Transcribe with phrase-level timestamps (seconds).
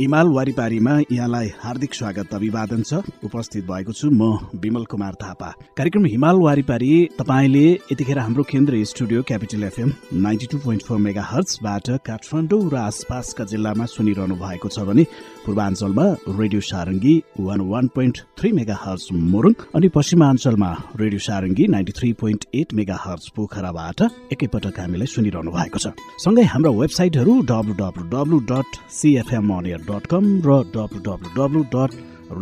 [0.00, 6.04] इमाल वारिपारीमा यहाँलाई हार्दिक स्वागत अभिवादन छ। उपस्थित भएको छु म विमल कुमार थापा। कार्यक्रम
[6.04, 11.90] हिमाल वारिपारी तपाईँले यतिखेर हाम्रो केन्द्रीय studio capital FM ninety two point four mega हर्चबाट
[12.06, 15.04] Kathmandu र आसपासका जिल्लामा सुनिरहनु भएको छ भने
[15.46, 16.06] पूर्वाञ्चलमा
[16.42, 22.12] radio Sarangi one one point three mega hertz Morang अनि पश्चिमाञ्चलमा radio Sarangi ninety three
[22.18, 24.02] point eight mega hertz पोखराबाट
[24.34, 29.52] एकैपटक हामीलाई सुनिरहनु भएको छ। सँगै हाम्रा वेबसाइटहरू W W W dot CFM
[29.88, 31.90] dot com र W W W dot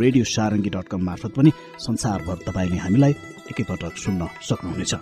[0.00, 1.52] radio Sarangi dot com मार्फत पनि
[1.86, 3.14] संसारभर तपाईँले हामीलाई
[3.50, 4.94] एकैपटक सुन्न सक्नुहुनेछ।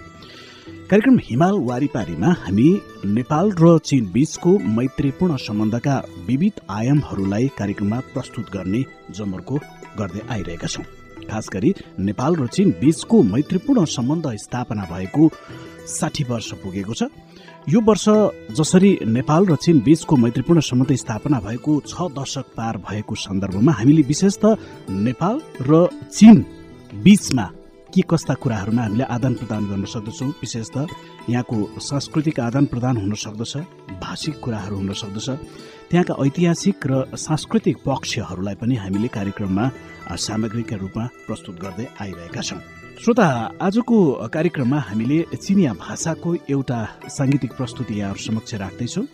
[0.90, 2.68] कार्यक्रम हिमाल वारिपारीमा हामी
[3.16, 5.96] नेपाल र चीन बीचको मैत्रीपूर्ण सम्बन्धका
[6.28, 8.84] विविध आयामहरूलाई कार्यक्रममा प्रस्तुत गर्ने
[9.18, 9.56] जमर्को
[9.98, 10.99] गर्दै आइरहेका छौँ।
[11.30, 15.30] खास गरी नेपाल र चीन बीचको मैत्रीपूर्ण सम्बन्ध स्थापना भएको
[15.88, 17.02] साठी वर्ष पुगेको छ।
[17.68, 18.04] यो वर्ष
[18.58, 24.02] जसरी नेपाल र चीन बीचको मैत्रीपूर्ण सम्बन्ध स्थापना भएको छ दशक पार भएको सन्दर्भमा हामीले
[24.02, 24.56] विशेष त
[24.90, 26.44] नेपाल र चीन
[27.04, 27.46] बीचमा
[27.90, 30.28] के कस्ता कुराहरूमा हामीले आदान प्रदान गर्न सक्दछौँ?
[30.40, 30.86] विशेष त
[31.28, 33.56] यहाँको सांस्कृतिक आदान प्रदान हुन सक्दछ
[34.00, 35.28] भाषिक कुराहरू हुन सक्दछ।
[35.90, 39.64] त्यहाँका ऐतिहासिक र सांस्कृतिक पक्षहरूलाई पनि हामीले कार्यक्रममा
[40.16, 42.60] सामग्रीका रूपमा प्रस्तुत गर्दै आइरहेका छौँ।
[43.02, 43.26] श्रोता
[43.58, 43.96] आजको
[44.28, 49.04] कार्यक्रममा हामीले चिनिया भाषाको एउटा साङ्गीतिक प्रस्तुति यहाँहरू समक्ष राख्दैछौँ।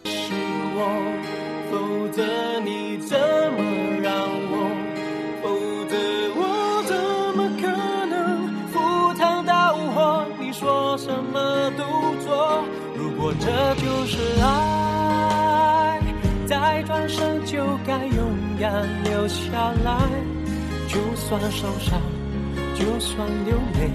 [13.46, 16.02] 这就是爱，
[16.46, 18.18] 再转身就该勇
[18.60, 19.96] 敢留下来，
[20.88, 22.02] 就算受伤。
[22.74, 23.88] 就算流泪，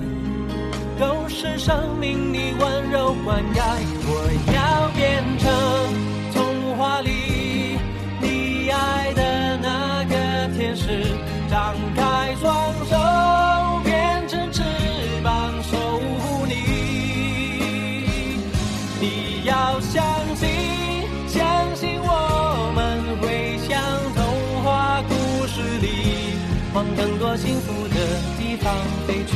[0.97, 3.61] 都是生命里温柔灌溉。
[4.07, 5.51] 我要变成
[6.33, 7.77] 童话里
[8.21, 11.10] 你爱的那个天使，
[26.81, 27.95] 往更多幸福的
[28.39, 28.55] 地。
[28.61, 28.75] 方
[29.07, 29.33] 飞去，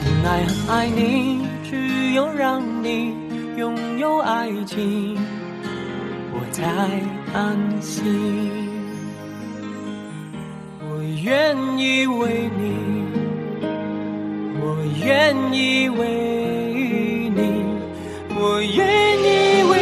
[0.00, 3.14] 很爱很爱你，只有让你
[3.56, 5.16] 拥有爱情，
[6.32, 6.64] 我才
[7.32, 8.04] 安心。
[10.88, 12.62] 我愿意为你，
[14.60, 15.98] 我愿意为
[17.34, 17.40] 你，
[18.36, 18.78] 我愿
[19.26, 19.28] 意
[19.70, 19.72] 为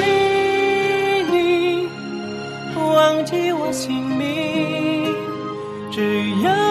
[1.31, 1.89] 你
[2.95, 4.78] 忘记我姓名，
[5.99, 6.68] 只要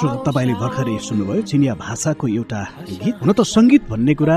[0.00, 0.10] 想。
[0.20, 2.60] तपाईँले भर्खरै सुन्नुभयो चिनिया भाषाको एउटा
[3.00, 4.36] गीत हुन त सङ्गीत भन्ने कुरा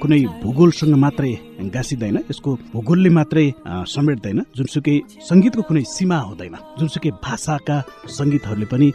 [0.00, 1.32] कुनै भूगोलसँग मात्रै
[1.68, 3.46] गाँसिँदैन यसको भूगोलले मात्रै
[3.86, 4.96] समेट्दैन जुनसुकै
[5.28, 7.76] सङ्गीतको कुनै सीमा हुँदैन जुनसुकै भाषाका
[8.08, 8.88] सङ्गीतहरूले पनि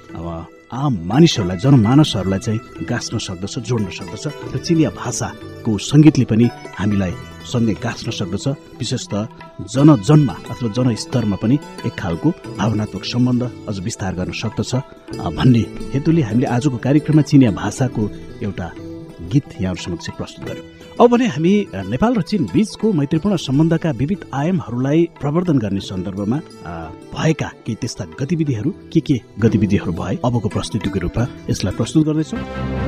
[0.74, 6.46] आम मानिसहरूलाई जनमानसहरूलाई चाहिँ गाँच्न सक्दछ जोड्न सक्दछ र चिनिया भाषाको सङ्गीतले पनि
[6.80, 7.14] हामीलाई
[7.46, 8.46] सँगै गाँच्न सक्दछ
[8.82, 9.14] विशेष त
[9.70, 14.72] जनजनमा अथवा जनस्तरमा पनि एक खालको भावनात्मक सम्बन्ध अझ विस्तार गर्न सक्दछ।
[15.38, 15.64] भन्ने
[15.94, 18.04] हेतुले हामीले आजको कार्यक्रममा चिनिया भाषाको
[18.42, 18.68] एउटा
[19.32, 20.66] गीत यहाँहरू समक्ष प्रस्तुत गर्यौँ।
[21.02, 21.54] अब भने हामी
[21.90, 26.38] नेपाल र चीन बीचको मैत्रीपूर्ण सम्बन्धका विविध आयामहरूलाई प्रवर्धन गर्ने सन्दर्भमा
[27.14, 32.83] भएका केही त्यस्ता गतिविधिहरू के के गतिविधिहरू भए अबको प्रस्तुतिको रूपमा यसलाई प्रस्तुत गर्दैछौँ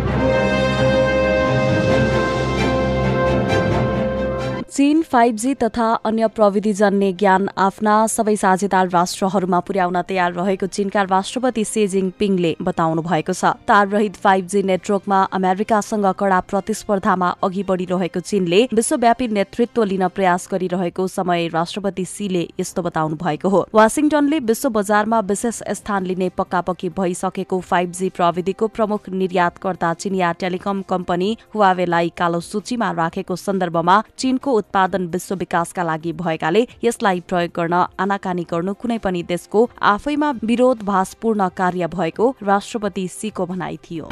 [4.76, 11.04] चीन फाइभ जी तथा अन्य प्रविधिजन्य ज्ञान आफ्ना सबै साझेदार राष्ट्रहरूमा पुर्याउन तयार रहेको चीनका
[11.04, 18.20] राष्ट्रपति सी जिङपिङले बताउनु भएको छ। ताररहित फाइभ जी नेटवर्कमा अमेरिकासँग कड़ा प्रतिस्पर्धामा अघि बढ़िरहेको
[18.22, 24.70] चीनले विश्वव्यापी नेतृत्व लिन प्रयास गरिरहेको समय राष्ट्रपति सीले यस्तो बताउनु भएको हो। वासिङटनले विश्व
[24.72, 32.14] बजारमा विशेष स्थान लिने पक्कापक्की भइसकेको फाइभ जी प्रविधिको प्रमुख निर्यातकर्ता चिनिया टेलिकम कम्पनी हुवावेलाई
[32.18, 38.74] कालो सूचीमा राखेको सन्दर्भमा चीनको उत्पादन विश्व विकासका लागि भएकाले यसलाई प्रयोग गर्न आनाकानी गर्नु
[38.82, 44.10] कुनै पनि देशको आफैमा विरोधभासपूर्ण कार्य भएको राष्ट्रपति सीको भनाइ थियो।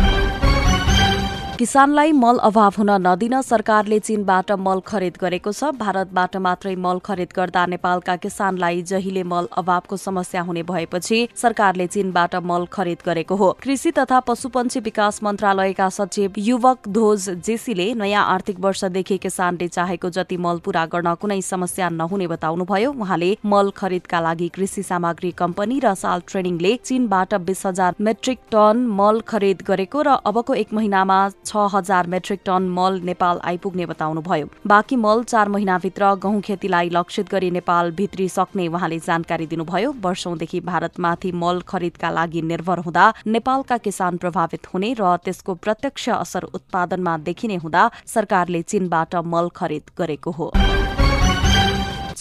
[1.57, 7.35] किसानलाई मल अभाव हुन नदिन सरकारले चीनबाट मल खरिद गरेको छ। भारतबाट मात्रै मल खरिद
[7.35, 13.49] गर्दा नेपालका किसानलाई जहिले मल अभावको समस्या हुने भएपछि सरकारले चीनबाट मल खरिद गरेको हो।
[13.63, 20.37] कृषि तथा पशुपन्छी विकास मन्त्रालयका सचिव युवक ध्वज जेसीले नयाँ आर्थिक वर्षदेखि किसानले चाहेको जति
[20.39, 25.93] मल पूरा गर्न कुनै समस्या नहुने बताउनुभयो। उहाँले मल खरिदका लागि कृषि सामग्री कम्पनी र
[26.01, 31.67] साल ट्रेनिङले चीनबाट बीस हजार मेट्रिक टन मल खरिद गरेको र अबको एक महिनामा छ
[31.73, 37.51] हजार मेट्रिक टन मल नेपाल आइपुग्ने बताउनुभयो। बाँकी मल चार महिनाभित्र गहुँ खेतीलाई लक्षित गरी
[37.51, 44.17] नेपाल भित्री सक्ने उहाँले जानकारी दिनुभयो। वर्षौंदेखि भारतमाथि मल खरिदका लागि निर्भर हुँदा नेपालका किसान
[44.17, 50.51] प्रभावित हुने र त्यसको प्रत्यक्ष असर उत्पादनमा देखिने हुँदा सरकारले चीनबाट मल खरिद गरेको हो।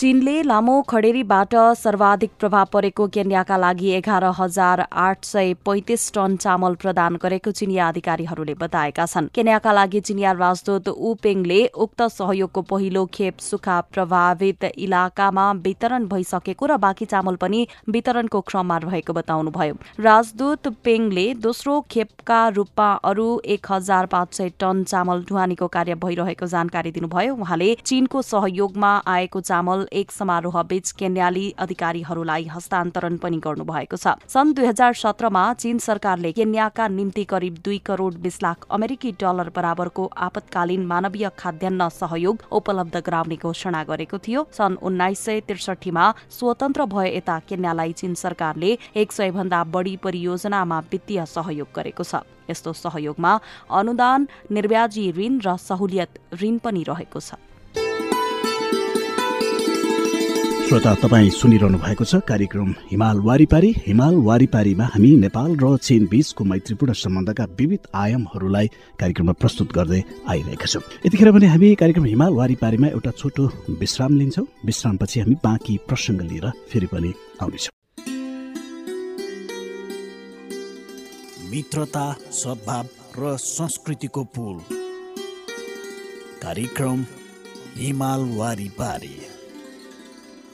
[0.02, 6.74] चीनले लामो खडेरीबाट सर्वाधिक प्रभाव परेको केन्याका लागि एघार हजार आठ सय पैंतिस टन चामल
[6.82, 13.04] प्रदान गरेको चिनिया अधिकारीहरूले बताएका छन्। केन्याका लागि चिनिया राजदूत ऊ पेङले उक्त सहयोगको पहिलो
[13.14, 20.68] खेप सुखा प्रभावित इलाकामा वितरण भइसकेको र बाँकी चामल पनि वितरणको क्रममा रहेको बताउनुभयो। राजदूत
[20.82, 26.90] पेङले दोस्रो खेपका रूपमा अरू एक हजार पाँच सय टन चामल ढुवानीको कार्य भइरहेको जानकारी
[26.90, 34.16] दिनुभयो। उहाँले चीनको सहयोगमा आएको चामल एक समारोह बीच केन्याली अधिकारीहरूलाई हस्तान्तरण पनि गर्नुभएको छ।
[34.28, 39.52] सन् दुई हजार सत्रमा चीन सरकारले केन्याका निम्ति करिब दुई करोड़ बीस लाख अमेरिकी डलर
[39.56, 46.84] बराबरको आपतकालीन मानवीय खाद्यान्न सहयोग उपलब्ध गराउने घोषणा गरेको थियो। सन् उन्नाइस सय त्रिसठीमा स्वतन्त्र
[46.88, 52.72] भए यता केन्यालाई चीन सरकारले एक सय भन्दा बढ़ी परियोजनामा वित्तीय सहयोग गरेको छ। यस्तो
[52.74, 53.32] सहयोगमा
[53.70, 57.34] अनुदान निर्व्याजी ऋण र सहुलियत ऋण पनि रहेको छ।
[60.72, 66.44] श्रोता तपाईँ सुनिरहनु भएको छ कार्यक्रम हिमाल वारिपारी। हिमाल वारिपारीमा हामी नेपाल र चीन बीचको
[66.48, 68.66] मैत्रीपूर्ण सम्बन्धका विविध आयामहरूलाई
[68.96, 70.00] कार्यक्रममा प्रस्तुत गर्दै
[70.32, 73.44] आइरहेका छौँ। यतिखेर भने हामी कार्यक्रम हिमाल वारिपारीमा एउटा छोटो
[73.80, 77.72] विश्राम लिन्छौँ। विश्रामपछि हामी बाँकी प्रसङ्ग लिएर फेरि पनि आउनेछौँ।
[81.52, 82.86] मित्रता सद्भाव
[83.20, 84.56] र संस्कृतिको पुल।
[86.40, 87.04] कार्यक्रम
[87.76, 89.14] हिमाल वारिपारी।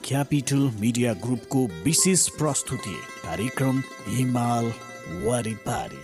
[0.09, 2.95] क्यापिटल मिडिया ग्रुपको विशेष प्रस्तुति
[3.25, 4.67] कार्यक्रम हिमाल
[5.25, 5.99] वारिपारी।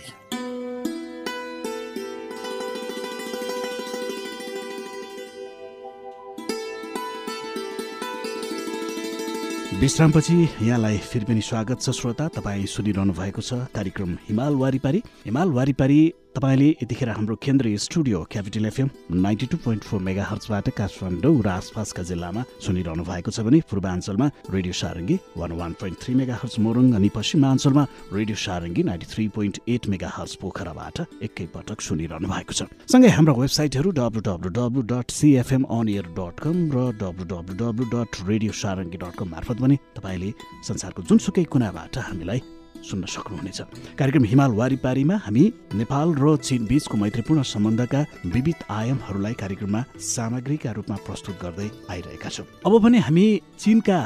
[9.79, 15.49] विश्रामपछि यहाँलाई फेरि पनि स्वागत छ श्रोता। तपाईँ सुनिरहनु भएको छ कार्यक्रम हिमाल वारिपारी। हिमाल
[15.49, 21.41] वारिपारी तपाईँले यतिखेर हाम्रो केन्द्रीय studio capital FM ninety two point four mega हर्चबाट Kathmandu
[21.41, 26.35] र आसपासका जिल्लामा सुनिरहनु भएको छ भने पूर्वाञ्चलमा radio Sarangi one one point three mega
[26.35, 32.27] hertz Morang अनि पश्चिमाञ्चलमा radio Sarangi ninety three point eight mega hertz पोखराबाट एकैपटक सुनिरहनु
[32.27, 36.91] भएको छ। सँगै हाम्रो वेबसाइटहरू W W W dot CFM on air dot com र
[36.99, 40.35] W W W dot radio Sarangi dot com मार्फत पनि तपाईँले
[40.67, 42.54] संसारको जुनसुकै कुनाबाट हामीलाई
[42.85, 43.59] सुन्न सक्नुहुनेछ।
[43.97, 45.43] कार्यक्रम हिमाल वारिपारीमा हामी
[45.73, 52.45] नेपाल र चीन बीचको मैत्रीपूर्ण सम्बन्धका विविध आयामहरूलाई कार्यक्रममा सामग्रीका रूपमा प्रस्तुत गर्दै आइरहेका छौँ।
[52.65, 53.25] अब भने हामी
[53.59, 53.99] चीनका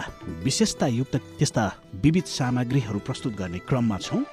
[0.43, 1.65] विशेषतायुक्त त्यस्ता
[2.03, 4.23] विविध सामग्रीहरू प्रस्तुत गर्ने क्रममा छौँ।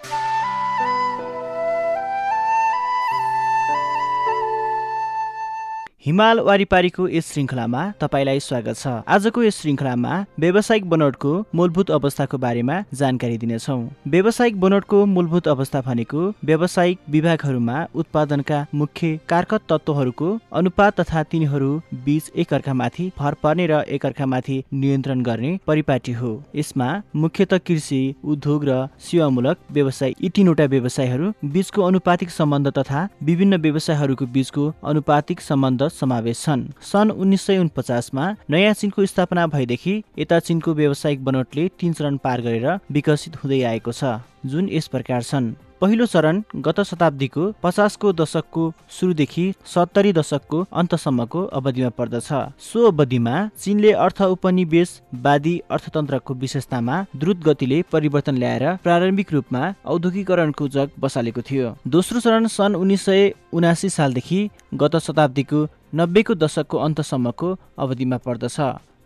[6.07, 12.77] हिमाल वारिपारीको यस श्रृङ्खलामा तपाईँलाई स्वागत छ। आजको यस श्रृङ्खलामा व्यावसायिक बनोटको मूलभूत अवस्थाको बारेमा
[12.95, 20.29] जानकारी दिनेछौँ। व्यावसायिक बनोटको मूलभूत अवस्था भनेको व्यावसायिक विभागहरूमा उत्पादनका मुख्य कारकत तत्त्वहरूको
[20.61, 21.71] अनुपात तथा तिनीहरू
[22.05, 28.79] बीच एकअर्कामाथि भर पर्ने र एकअर्कामाथि नियन्त्रण गर्ने परिपाटी हो। यसमा मुख्यत कृषि उद्योग र
[29.09, 36.43] सेवामूलक व्यवसाय यी तिनवटा व्यवसायहरू बीचको अनुपातिक सम्बन्ध तथा विभिन्न व्यवसायहरूको बीचको अनुपातिक सम्बन्ध समावेश
[36.43, 42.17] छन्। सन् उन्नाइस सय उनपचासमा नयाँ चिनको स्थापना भएदेखि यता चिनको व्यावसायिक बनोटले तीन चरण
[42.25, 48.12] पार गरेर विकसित हुँदै आएको छ जुन यस प्रकार छन्। पहिलो चरण गत शताब्दीको पचासको
[48.12, 52.28] दशकको सुरुदेखि सत्तरी दशकको अन्तसम्मको अवधिमा पर्दछ।
[52.61, 60.97] सो अवधिमा चीनले अर्थ उपनिवेशवादी अर्थतन्त्रको विशेषतामा द्रुत गतिले परिवर्तन ल्याएर प्रारम्भिक रूपमा औद्योगिकरणको जग
[60.99, 64.40] बसालेको थियो। दोस्रो चरण सन् उन्नाइस सय उनासी सालदेखि
[64.80, 68.59] गत शताब्दीको नब्बेको दशकको अन्तसम्मको अवधिमा पर्दछ।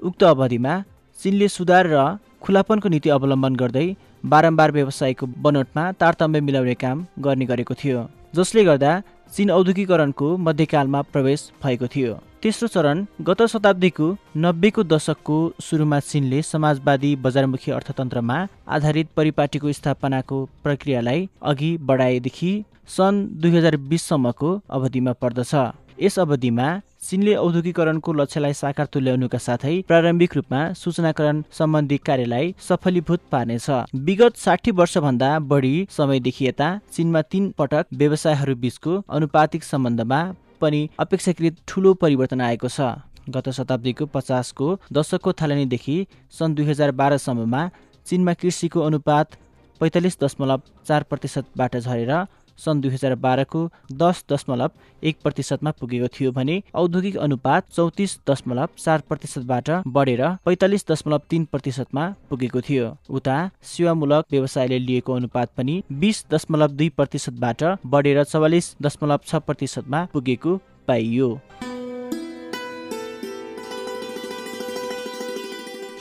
[0.02, 0.82] उक्त अवधिमा
[1.22, 2.04] चीनले सुधार र
[2.42, 3.86] खुलापनको नीति अवलम्बन गर्दै
[4.32, 8.92] बारम्बार व्यवसायको बनोटमा तारतम्य मिलाउने काम गर्ने गरेको थियो जसले गर्दा
[9.34, 17.10] चीन औद्योगिकरणको मध्यकालमा प्रवेश भएको थियो। तेस्रो चरण गत शताब्दीको नब्बेको दशकको सुरुमा चिनले समाजवादी
[17.24, 18.36] बजारमुखी अर्थतन्त्रमा
[18.76, 22.52] आधारित परिपाटीको स्थापनाको प्रक्रियालाई अघि बढाएदेखि
[22.96, 25.54] सन् दुई हजार बिससम्मको अवधिमा पर्दछ।
[26.02, 26.68] यस अवधिमा
[27.02, 33.68] चिनले औद्योगिकरणको लक्ष्यलाई साकार तुल्याउनुका साथै प्रारम्भिक रूपमा सूचनाकरण सम्बन्धी कार्यलाई सफलीभूत पार्नेछ।
[34.08, 40.20] विगत साठी वर्षभन्दा बढी समयदेखि यता चिनमा तीन पटक व्यवसायहरू बीचको अनुपातिक सम्बन्धमा
[40.60, 42.92] पनि अपेक्षाकृत ठुलो परिवर्तन आएको छ।
[43.34, 45.96] गत शताब्दीको पचासको दशकको थालनीदेखि
[46.38, 47.62] सन् दुई हजार बाह्रसम्ममा
[48.06, 49.40] चिनमा कृषिको अनुपात
[49.80, 52.12] पैँतालिस दशमलव चार प्रतिशतबाट झरेर
[52.60, 53.60] सन् दुई हजार बाह्रको
[54.00, 54.70] दस दशमलव
[55.02, 61.44] एक प्रतिशतमा पुगेको थियो भने औद्योगिक अनुपात चौतिस दशमलव चार प्रतिशतबाट बढेर पैँतालिस दशमलव तिन
[61.52, 63.38] प्रतिशतमा पुगेको थियो। उता
[63.70, 70.56] सेवामूलक व्यवसायले लिएको अनुपात पनि बिस दशमलव दुई प्रतिशतबाट बढेर चौवालिस दशमलव छ प्रतिशतमा पुगेको
[70.88, 71.28] पाइयो।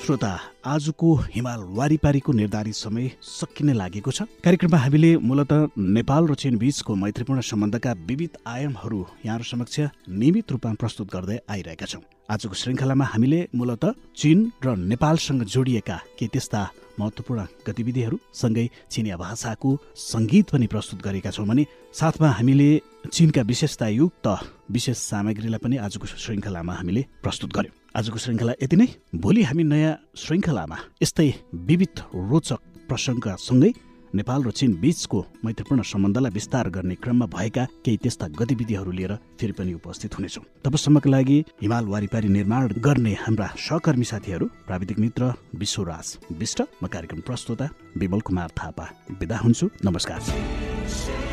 [0.09, 0.29] श्रोता
[0.65, 6.95] आजको हिमाल वारिपारीको निर्धारित समय सकिने लागेको छ। कार्यक्रममा हामीले मूलत नेपाल र चीन बीचको
[6.97, 13.39] मैत्रीपूर्ण सम्बन्धका विविध आयामहरू यहाँहरू समक्ष नियमित रूपमा प्रस्तुत गर्दै आइरहेका छौँ। आजको श्रृङ्खलामा हामीले
[13.53, 13.85] मूलत
[14.17, 16.61] चीन र नेपालसँग जोडिएका के त्यस्ता
[16.99, 19.77] महत्त्वपूर्ण गतिविधिहरू सँगै चिनिया भाषाको
[20.09, 22.69] सङ्गीत पनि प्रस्तुत गरेका छौँ भने साथमा हामीले
[23.13, 24.27] चिनका विशेषतायुक्त
[24.73, 29.93] विशेष सामग्रीलाई पनि आजको श्रृङ्खलामा हामीले प्रस्तुत गर्यौँ। आजको श्रृङ्खला यति नै। भोलि हामी नयाँ
[30.15, 33.71] श्रृङ्खलामा यस्तै विविध रोचक प्रसङ्गसँगै
[34.09, 39.53] नेपाल र चीन बीचको मैत्रीपूर्ण सम्बन्धलाई विस्तार गर्ने क्रममा भएका केही त्यस्ता गतिविधिहरू लिएर फेरि
[39.53, 46.17] पनि उपस्थित हुनेछौँ। तबसम्मका लागि हिमाल वारिपारी निर्माण गर्ने हाम्रा सहकर्मी साथीहरू प्राविधिक मित्र विश्वराज
[46.33, 48.85] विष्ट म कार्यक्रम प्रस्तुता विमल कुमार थापा।
[49.21, 51.28] विदा हुन्छु। नमस्कार।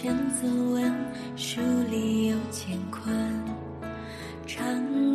[0.00, 0.94] 千字文，
[1.34, 3.12] 书里有乾坤。
[4.46, 4.64] 长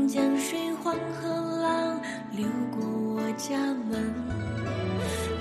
[0.10, 1.30] 江水，黄河
[1.62, 2.02] 浪，
[2.34, 2.86] 流过
[3.16, 3.58] 我家
[3.90, 4.14] 门。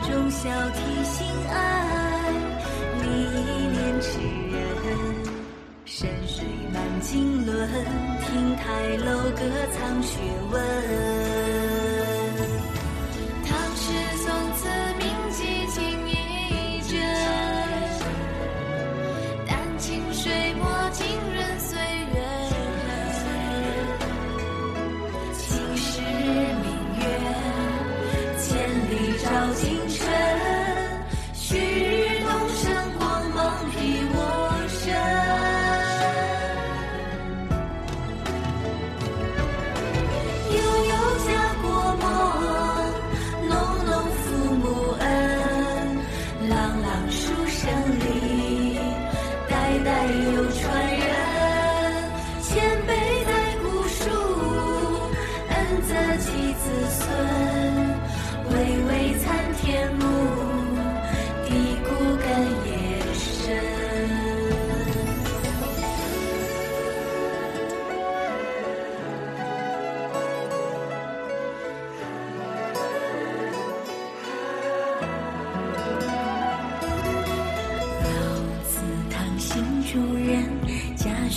[0.02, 2.32] 忠孝悌心爱，
[3.02, 4.20] 你一念痴
[4.52, 4.56] 人。
[5.86, 7.52] 山水满经纶，
[8.20, 9.40] 亭台楼阁
[9.72, 10.20] 藏学
[10.52, 11.61] 问。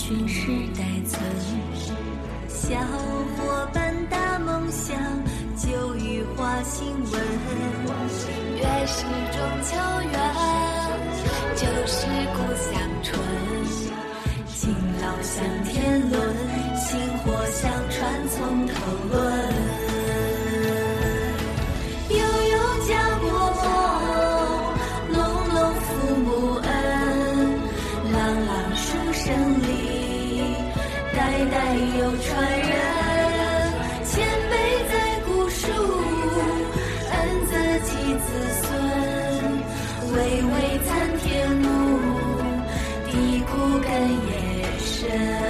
[0.07, 0.45] 群时
[0.77, 1.19] 代曾
[2.47, 2.77] 小
[3.35, 4.95] 伙伴大梦想，
[5.57, 7.11] 旧雨花新闻，
[8.55, 9.75] 月是中秋
[10.11, 10.15] 圆，
[11.55, 12.71] 就是故乡
[13.01, 13.17] 春，
[14.47, 14.69] 勤
[15.01, 16.21] 劳像天伦，
[16.77, 18.75] 薪火相传从头
[19.09, 19.44] 论。
[43.97, 45.44] 夜深